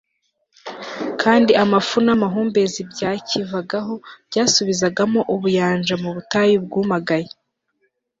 kandi 1.21 1.51
amafu 1.63 1.95
n'amahumbezi 2.05 2.79
byakivagaho 2.91 3.93
byabasubizagamo 4.27 5.19
ubuyanja 5.35 5.93
mu 6.03 6.09
butayu 6.15 6.57
bwumagaye 6.65 7.29